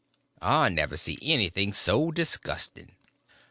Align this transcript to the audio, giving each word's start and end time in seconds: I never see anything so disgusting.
I 0.41 0.69
never 0.69 0.97
see 0.97 1.19
anything 1.21 1.73
so 1.73 2.09
disgusting. 2.09 2.95